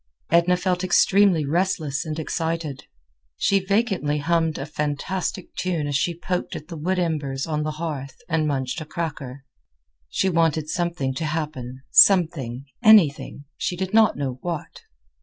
[0.31, 2.85] Edna felt extremely restless and excited.
[3.37, 7.73] She vacantly hummed a fantastic tune as she poked at the wood embers on the
[7.73, 9.43] hearth and munched a cracker.
[10.09, 14.81] She wanted something to happen—something, anything; she did not know what.